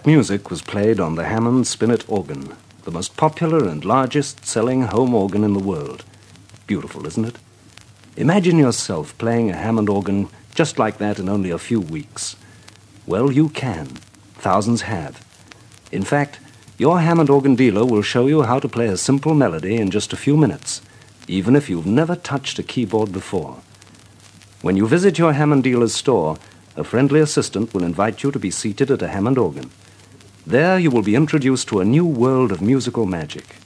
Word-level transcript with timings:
That 0.00 0.06
music 0.06 0.48
was 0.48 0.62
played 0.62 0.98
on 0.98 1.16
the 1.16 1.26
Hammond 1.26 1.66
Spinet 1.66 2.08
organ, 2.08 2.56
the 2.84 2.90
most 2.90 3.18
popular 3.18 3.68
and 3.68 3.84
largest 3.84 4.46
selling 4.46 4.84
home 4.84 5.14
organ 5.14 5.44
in 5.44 5.52
the 5.52 5.58
world. 5.58 6.06
Beautiful, 6.66 7.06
isn't 7.06 7.26
it? 7.26 7.36
Imagine 8.16 8.56
yourself 8.56 9.16
playing 9.18 9.50
a 9.50 9.56
Hammond 9.56 9.90
organ 9.90 10.30
just 10.54 10.78
like 10.78 10.96
that 10.96 11.18
in 11.18 11.28
only 11.28 11.50
a 11.50 11.58
few 11.58 11.82
weeks. 11.82 12.36
Well, 13.06 13.30
you 13.30 13.50
can. 13.50 13.88
Thousands 14.36 14.82
have. 14.82 15.22
In 15.92 16.02
fact, 16.02 16.40
your 16.78 17.00
Hammond 17.00 17.28
organ 17.28 17.54
dealer 17.54 17.84
will 17.84 18.00
show 18.00 18.26
you 18.26 18.44
how 18.44 18.58
to 18.58 18.70
play 18.70 18.86
a 18.86 18.96
simple 18.96 19.34
melody 19.34 19.76
in 19.76 19.90
just 19.90 20.14
a 20.14 20.22
few 20.24 20.34
minutes, 20.34 20.80
even 21.28 21.54
if 21.54 21.68
you've 21.68 21.84
never 21.84 22.16
touched 22.16 22.58
a 22.58 22.62
keyboard 22.62 23.12
before. 23.12 23.60
When 24.62 24.76
you 24.78 24.88
visit 24.88 25.18
your 25.18 25.34
Hammond 25.34 25.62
dealer's 25.62 25.94
store, 25.94 26.38
a 26.74 26.84
friendly 26.84 27.20
assistant 27.20 27.74
will 27.74 27.84
invite 27.84 28.22
you 28.22 28.30
to 28.30 28.38
be 28.38 28.50
seated 28.50 28.90
at 28.90 29.02
a 29.02 29.08
Hammond 29.08 29.36
organ. 29.36 29.70
There 30.46 30.78
you 30.78 30.90
will 30.90 31.02
be 31.02 31.14
introduced 31.14 31.68
to 31.68 31.80
a 31.80 31.84
new 31.84 32.06
world 32.06 32.50
of 32.50 32.62
musical 32.62 33.04
magic. 33.04 33.56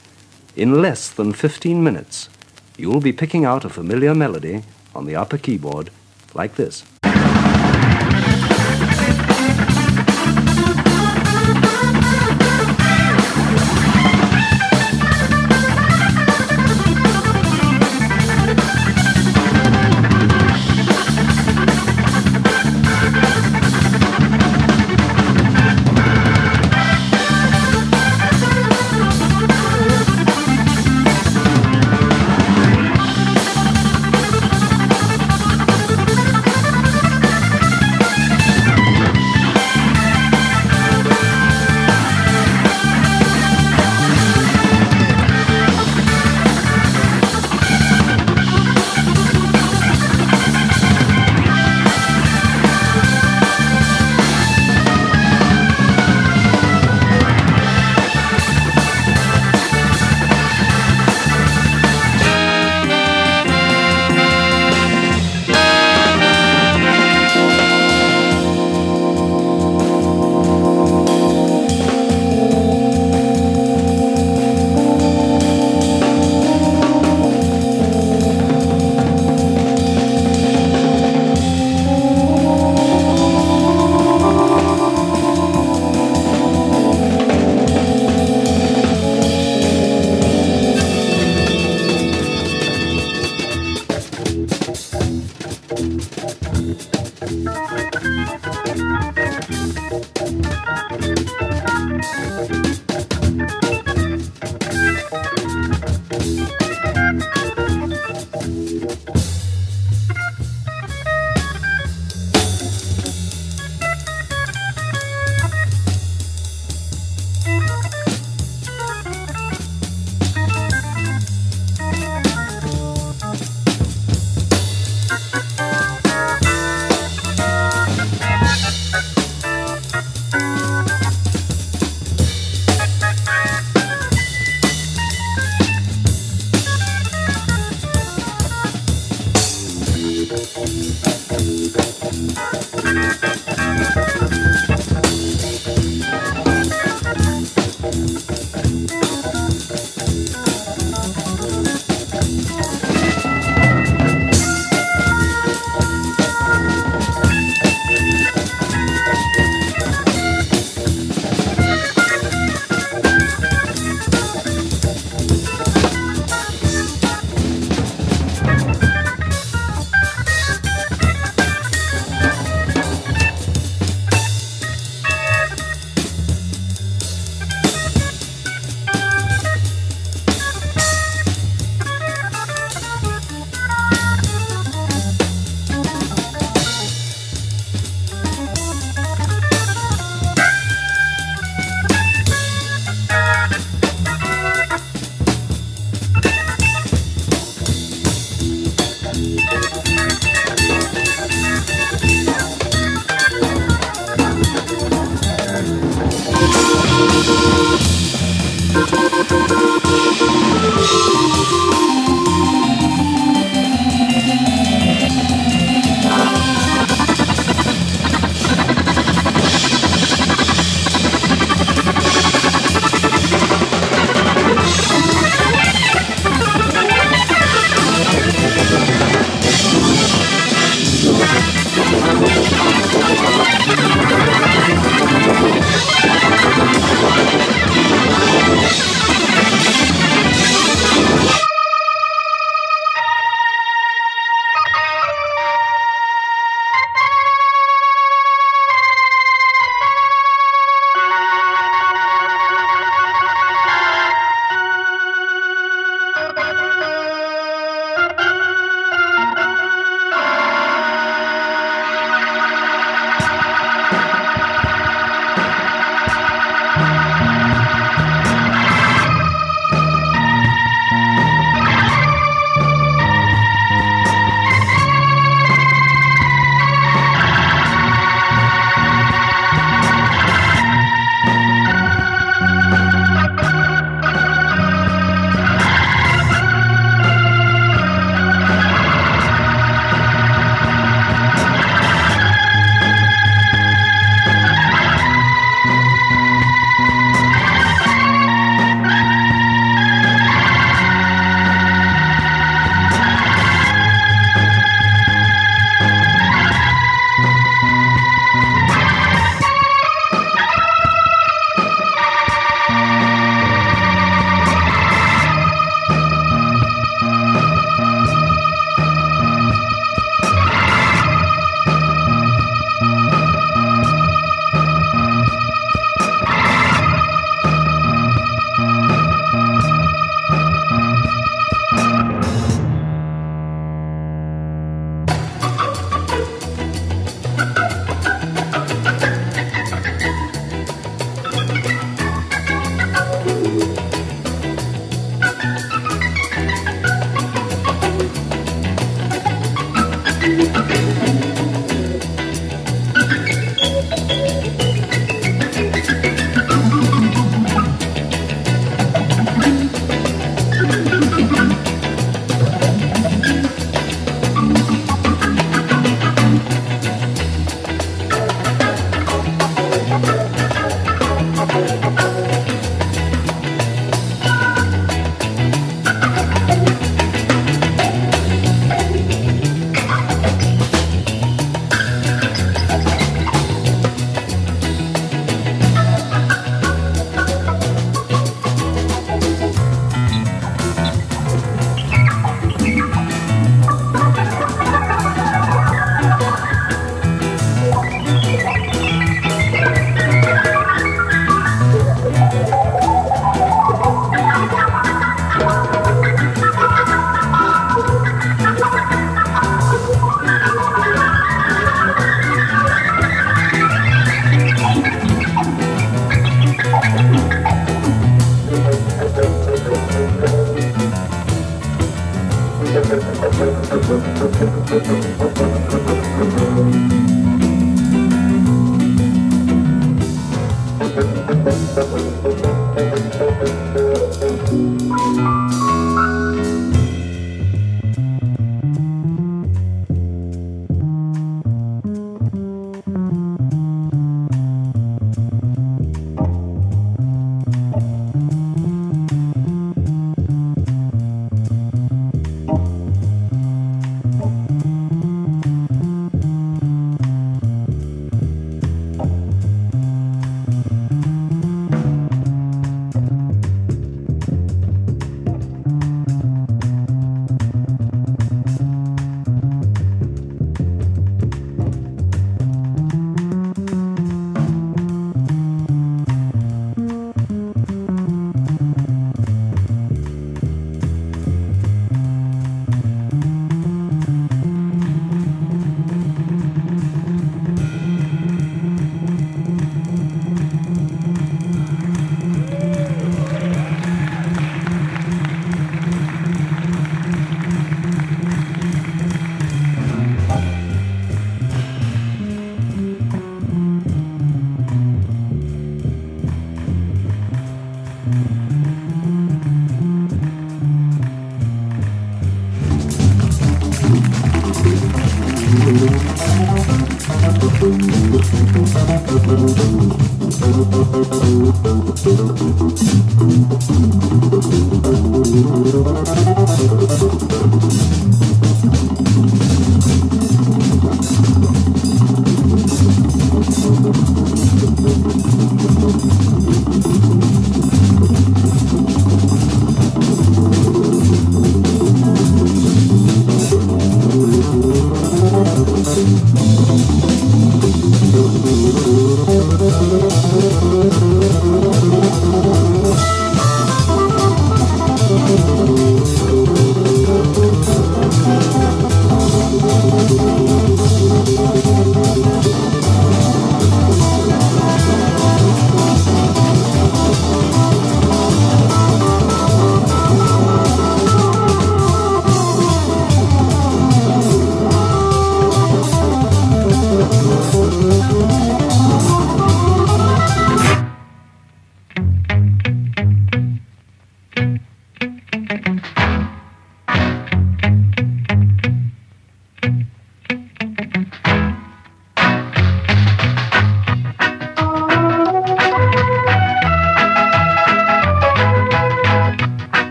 In 0.57 0.83
less 0.83 1.09
than 1.09 1.33
15 1.33 1.83
minutes, 1.83 2.29
you 2.77 2.91
will 2.91 3.01
be 3.01 3.13
picking 3.13 3.45
out 3.45 3.65
a 3.65 3.69
familiar 3.69 4.15
melody 4.15 4.65
on 4.95 5.07
the 5.07 5.15
upper 5.15 5.39
keyboard 5.39 5.91
like 6.35 6.57
this. 6.57 6.85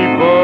people. 0.00 0.39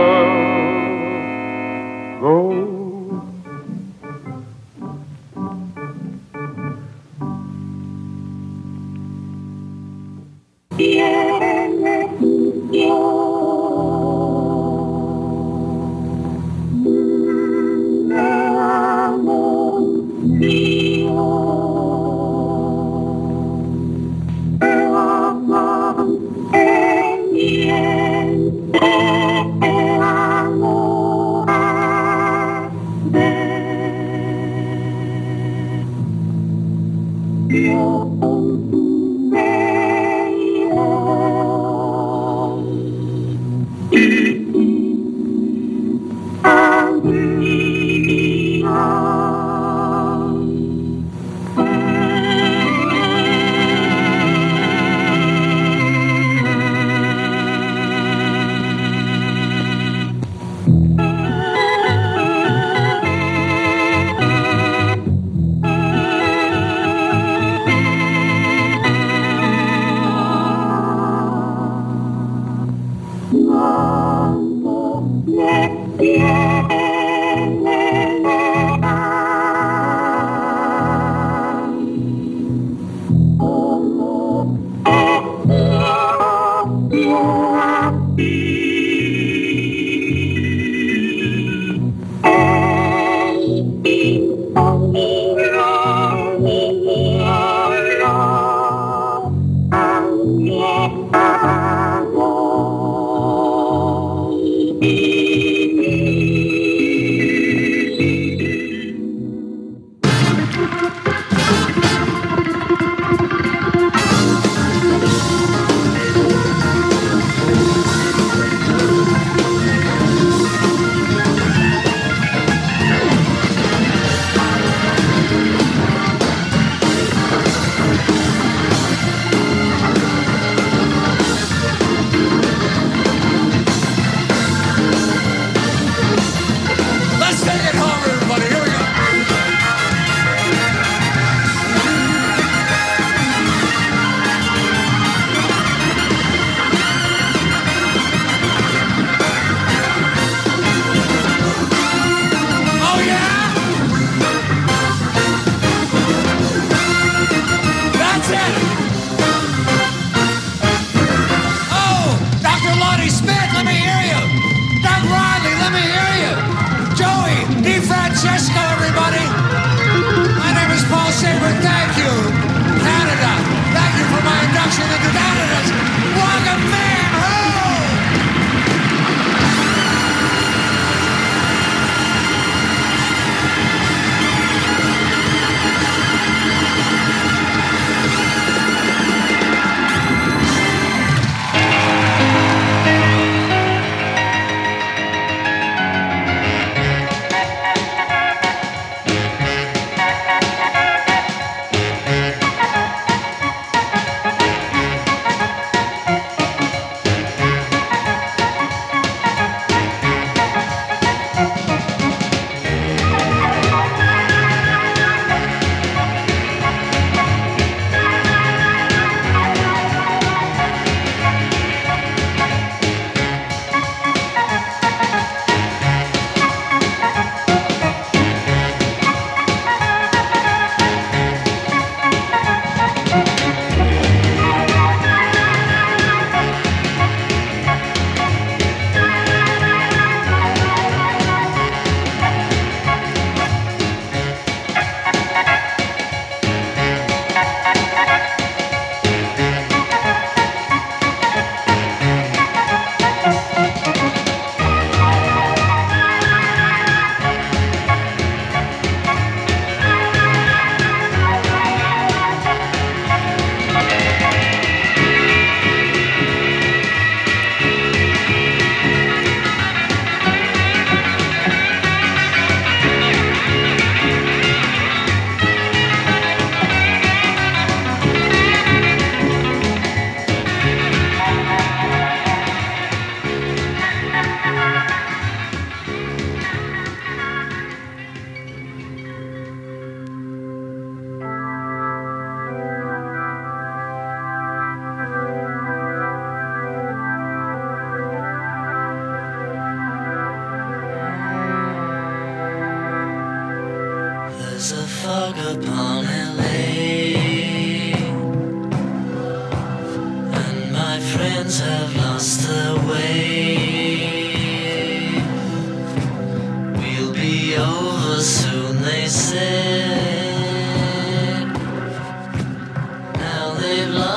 Francesco 168.17 168.66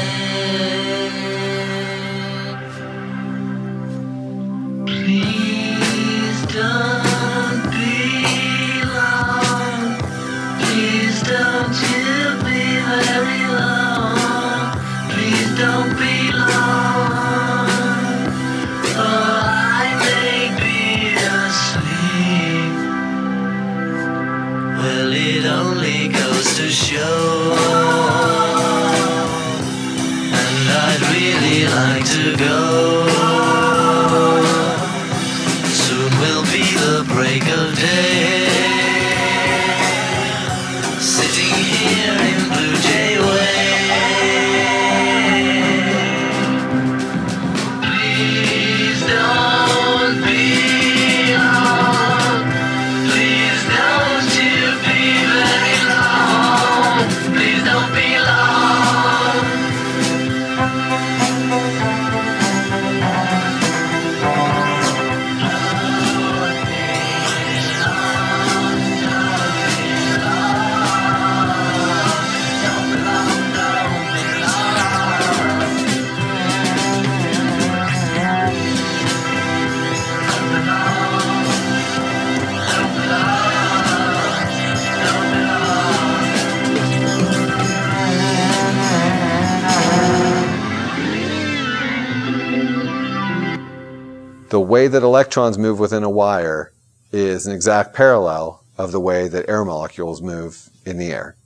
way 94.80 94.88
that 94.88 95.02
electrons 95.02 95.58
move 95.58 95.78
within 95.78 96.02
a 96.02 96.08
wire 96.08 96.72
is 97.12 97.46
an 97.46 97.54
exact 97.54 97.94
parallel 97.94 98.64
of 98.78 98.92
the 98.92 99.00
way 99.00 99.28
that 99.28 99.46
air 99.46 99.62
molecules 99.62 100.22
move 100.22 100.70
in 100.86 100.96
the 100.96 101.12
air. 101.12 101.36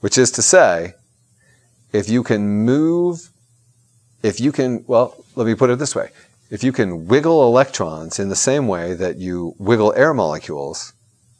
Which 0.00 0.18
is 0.18 0.30
to 0.32 0.42
say, 0.42 0.92
if 1.94 2.10
you 2.10 2.22
can 2.22 2.42
move, 2.46 3.30
if 4.22 4.38
you 4.38 4.52
can, 4.52 4.84
well, 4.86 5.24
let 5.34 5.46
me 5.46 5.54
put 5.54 5.70
it 5.70 5.78
this 5.78 5.96
way. 5.96 6.10
If 6.50 6.62
you 6.62 6.72
can 6.72 7.06
wiggle 7.06 7.42
electrons 7.46 8.18
in 8.18 8.28
the 8.28 8.36
same 8.36 8.68
way 8.68 8.92
that 8.92 9.16
you 9.16 9.54
wiggle 9.58 9.94
air 9.96 10.12
molecules, 10.12 10.92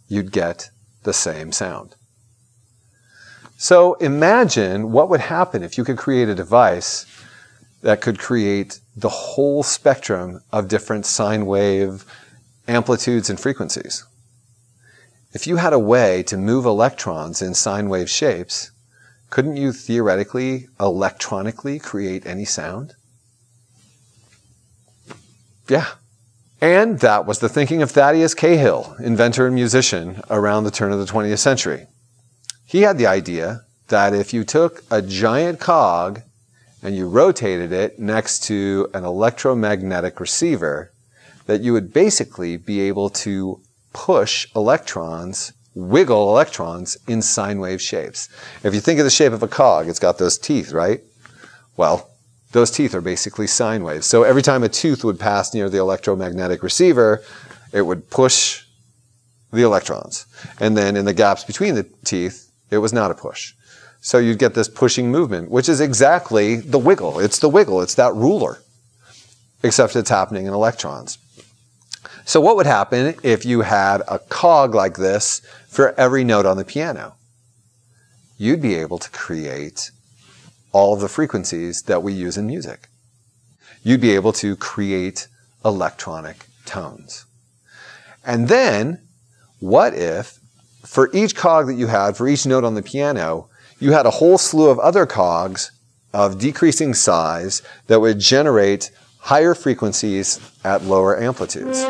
you'd 0.08 0.32
get 0.32 0.70
the 1.02 1.12
same 1.12 1.52
sound. 1.52 1.94
So 3.58 3.94
imagine 3.94 4.92
what 4.92 5.10
would 5.10 5.20
happen 5.20 5.62
if 5.62 5.76
you 5.76 5.84
could 5.84 5.98
create 5.98 6.30
a 6.30 6.34
device 6.34 7.04
that 7.82 8.00
could 8.00 8.18
create 8.18 8.80
the 8.96 9.08
whole 9.08 9.62
spectrum 9.62 10.42
of 10.52 10.68
different 10.68 11.06
sine 11.06 11.46
wave 11.46 12.04
amplitudes 12.68 13.30
and 13.30 13.40
frequencies. 13.40 14.04
If 15.32 15.46
you 15.46 15.56
had 15.56 15.72
a 15.72 15.78
way 15.78 16.22
to 16.24 16.36
move 16.36 16.66
electrons 16.66 17.40
in 17.40 17.54
sine 17.54 17.88
wave 17.88 18.10
shapes, 18.10 18.70
couldn't 19.30 19.56
you 19.56 19.72
theoretically, 19.72 20.68
electronically 20.78 21.78
create 21.78 22.26
any 22.26 22.44
sound? 22.44 22.94
Yeah. 25.68 25.86
And 26.60 27.00
that 27.00 27.26
was 27.26 27.38
the 27.38 27.48
thinking 27.48 27.80
of 27.80 27.90
Thaddeus 27.90 28.34
Cahill, 28.34 28.94
inventor 29.00 29.46
and 29.46 29.54
musician 29.54 30.20
around 30.28 30.64
the 30.64 30.70
turn 30.70 30.92
of 30.92 30.98
the 30.98 31.10
20th 31.10 31.38
century. 31.38 31.86
He 32.66 32.82
had 32.82 32.98
the 32.98 33.06
idea 33.06 33.62
that 33.88 34.14
if 34.14 34.34
you 34.34 34.44
took 34.44 34.84
a 34.90 35.02
giant 35.02 35.60
cog 35.60 36.22
and 36.82 36.96
you 36.96 37.08
rotated 37.08 37.72
it 37.72 37.98
next 37.98 38.42
to 38.44 38.88
an 38.92 39.04
electromagnetic 39.04 40.18
receiver, 40.18 40.90
that 41.46 41.60
you 41.60 41.72
would 41.72 41.92
basically 41.92 42.56
be 42.56 42.80
able 42.80 43.08
to 43.08 43.60
push 43.92 44.46
electrons, 44.56 45.52
wiggle 45.74 46.30
electrons 46.30 46.96
in 47.06 47.22
sine 47.22 47.58
wave 47.58 47.80
shapes. 47.80 48.28
If 48.62 48.74
you 48.74 48.80
think 48.80 48.98
of 48.98 49.04
the 49.04 49.10
shape 49.10 49.32
of 49.32 49.42
a 49.42 49.48
cog, 49.48 49.88
it's 49.88 49.98
got 49.98 50.18
those 50.18 50.38
teeth, 50.38 50.72
right? 50.72 51.00
Well, 51.76 52.10
those 52.52 52.70
teeth 52.70 52.94
are 52.94 53.00
basically 53.00 53.46
sine 53.46 53.82
waves. 53.82 54.06
So 54.06 54.24
every 54.24 54.42
time 54.42 54.62
a 54.62 54.68
tooth 54.68 55.04
would 55.04 55.18
pass 55.18 55.54
near 55.54 55.70
the 55.70 55.78
electromagnetic 55.78 56.62
receiver, 56.62 57.22
it 57.72 57.82
would 57.82 58.10
push 58.10 58.64
the 59.52 59.62
electrons. 59.62 60.26
And 60.60 60.76
then 60.76 60.96
in 60.96 61.04
the 61.04 61.14
gaps 61.14 61.44
between 61.44 61.74
the 61.74 61.84
teeth, 62.04 62.50
it 62.70 62.78
was 62.78 62.92
not 62.92 63.10
a 63.10 63.14
push. 63.14 63.54
So 64.04 64.18
you'd 64.18 64.40
get 64.40 64.54
this 64.54 64.68
pushing 64.68 65.12
movement, 65.12 65.48
which 65.48 65.68
is 65.68 65.80
exactly 65.80 66.56
the 66.56 66.78
wiggle. 66.78 67.20
It's 67.20 67.38
the 67.38 67.48
wiggle. 67.48 67.80
It's 67.80 67.94
that 67.94 68.12
ruler, 68.14 68.58
except 69.62 69.94
it's 69.94 70.10
happening 70.10 70.46
in 70.46 70.52
electrons. 70.52 71.18
So 72.24 72.40
what 72.40 72.56
would 72.56 72.66
happen 72.66 73.14
if 73.22 73.44
you 73.46 73.60
had 73.60 74.02
a 74.08 74.18
cog 74.18 74.74
like 74.74 74.96
this 74.96 75.40
for 75.68 75.94
every 75.98 76.24
note 76.24 76.46
on 76.46 76.56
the 76.56 76.64
piano? 76.64 77.14
You'd 78.36 78.60
be 78.60 78.74
able 78.74 78.98
to 78.98 79.10
create 79.10 79.92
all 80.72 80.94
of 80.94 81.00
the 81.00 81.08
frequencies 81.08 81.82
that 81.82 82.02
we 82.02 82.12
use 82.12 82.36
in 82.36 82.44
music. 82.44 82.88
You'd 83.84 84.00
be 84.00 84.16
able 84.16 84.32
to 84.34 84.56
create 84.56 85.28
electronic 85.64 86.46
tones. 86.64 87.24
And 88.26 88.48
then, 88.48 89.00
what 89.60 89.94
if 89.94 90.40
for 90.84 91.08
each 91.12 91.36
cog 91.36 91.68
that 91.68 91.74
you 91.74 91.86
had, 91.86 92.16
for 92.16 92.26
each 92.26 92.46
note 92.46 92.64
on 92.64 92.74
the 92.74 92.82
piano, 92.82 93.48
you 93.82 93.90
had 93.90 94.06
a 94.06 94.10
whole 94.10 94.38
slew 94.38 94.70
of 94.70 94.78
other 94.78 95.06
cogs 95.06 95.72
of 96.12 96.38
decreasing 96.38 96.94
size 96.94 97.62
that 97.88 98.00
would 98.00 98.20
generate 98.20 98.92
higher 99.18 99.56
frequencies 99.56 100.38
at 100.62 100.84
lower 100.84 101.20
amplitudes. 101.20 101.82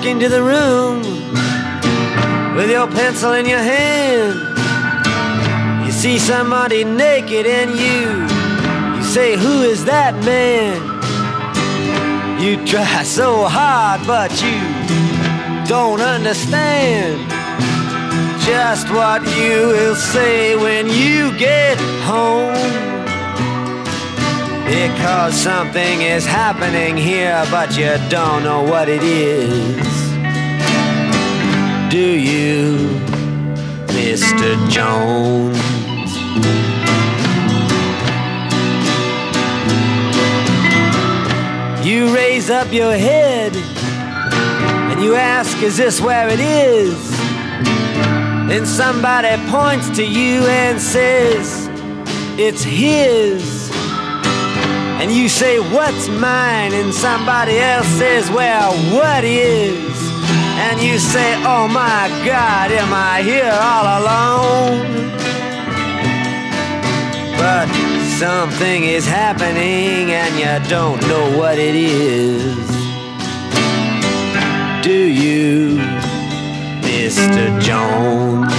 Walk 0.00 0.08
into 0.08 0.30
the 0.30 0.42
room 0.42 1.02
with 2.56 2.70
your 2.70 2.86
pencil 2.86 3.32
in 3.32 3.46
your 3.46 3.58
hand. 3.58 4.34
You 5.84 5.92
see 5.92 6.18
somebody 6.18 6.84
naked 6.84 7.44
and 7.46 7.70
you, 7.72 8.96
you 8.96 9.04
say, 9.04 9.36
Who 9.36 9.62
is 9.62 9.84
that 9.84 10.14
man? 10.24 10.80
You 12.40 12.64
try 12.66 13.02
so 13.18 13.44
hard, 13.44 14.06
but 14.06 14.30
you 14.42 15.68
don't 15.68 16.00
understand 16.00 17.28
just 18.46 18.88
what 18.90 19.22
you 19.36 19.68
will 19.68 19.96
say 19.96 20.56
when 20.56 20.88
you 20.88 21.36
get 21.38 21.78
home. 22.04 22.89
Because 24.70 25.34
something 25.34 26.02
is 26.02 26.24
happening 26.24 26.96
here, 26.96 27.44
but 27.50 27.76
you 27.76 27.96
don't 28.08 28.44
know 28.44 28.62
what 28.62 28.88
it 28.88 29.02
is. 29.02 29.76
Do 31.90 31.98
you, 31.98 32.76
Mr. 33.88 34.70
Jones? 34.70 35.58
You 41.84 42.14
raise 42.14 42.48
up 42.48 42.72
your 42.72 42.92
head 42.92 43.52
and 43.56 45.02
you 45.02 45.16
ask, 45.16 45.60
Is 45.64 45.78
this 45.78 46.00
where 46.00 46.28
it 46.28 46.38
is? 46.38 47.10
Then 48.48 48.64
somebody 48.64 49.36
points 49.50 49.90
to 49.96 50.06
you 50.06 50.46
and 50.46 50.80
says, 50.80 51.68
It's 52.38 52.62
his. 52.62 53.59
And 55.00 55.10
you 55.10 55.30
say, 55.30 55.58
What's 55.58 56.08
mine? 56.08 56.74
And 56.74 56.92
somebody 56.92 57.58
else 57.58 57.86
says, 57.86 58.30
Well, 58.30 58.72
what 58.94 59.24
is? 59.24 60.12
And 60.60 60.78
you 60.82 60.98
say, 60.98 61.36
Oh 61.38 61.66
my 61.66 62.08
God, 62.22 62.70
am 62.70 62.92
I 62.92 63.22
here 63.22 63.50
all 63.50 63.86
alone? 64.00 65.00
But 67.38 67.68
something 68.18 68.84
is 68.84 69.06
happening 69.06 70.10
and 70.12 70.34
you 70.38 70.68
don't 70.68 71.00
know 71.08 71.38
what 71.38 71.58
it 71.58 71.74
is. 71.74 72.54
Do 74.84 74.92
you, 74.92 75.78
Mr. 76.82 77.58
Jones? 77.58 78.52